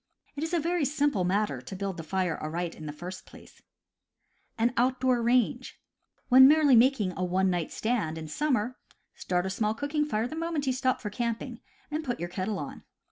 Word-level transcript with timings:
It 0.35 0.43
is 0.43 0.51
a 0.51 0.59
very 0.59 0.83
simple 0.83 1.23
matter 1.25 1.61
to 1.61 1.75
build 1.75 1.97
the 1.97 2.01
fire 2.03 2.35
aright 2.41 2.73
in 2.73 2.87
the 2.87 2.91
first 2.91 3.27
place. 3.27 3.61
When 4.57 4.73
merely 6.47 6.73
making 6.75 7.13
a 7.15 7.23
"one 7.23 7.51
night 7.51 7.71
stand," 7.71 8.17
in 8.17 8.27
sum 8.27 8.53
mer, 8.55 8.77
start 9.13 9.45
a 9.45 9.51
small 9.51 9.75
cooking 9.75 10.05
fire 10.05 10.25
the 10.25 10.35
moment 10.35 10.65
you 10.65 10.73
stop 10.73 10.95
A 10.95 11.03
O 11.05 11.05
M 11.05 11.11
^^^ 11.11 11.13
camping, 11.13 11.61
and 11.91 12.03
put 12.03 12.19
your 12.19 12.29
kettle 12.29 12.57
on. 12.57 12.81